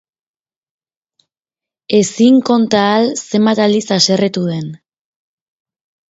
Ezin 1.97 2.39
konta 2.49 2.79
ahal 2.85 3.09
zenbat 3.25 3.61
aldiz 3.65 3.83
haserretu 3.97 4.47
den. 4.53 4.65